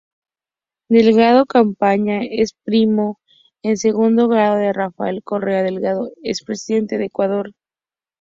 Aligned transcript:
Delgado 0.89 1.45
Campaña 1.45 2.21
es 2.23 2.53
primo 2.63 3.19
en 3.61 3.77
segundo 3.77 4.27
grado 4.27 4.55
de 4.55 4.73
Rafael 4.73 5.21
Correa 5.23 5.61
Delgado, 5.61 6.09
expresidente 6.23 6.97
de 6.97 7.05
Ecuador. 7.05 7.53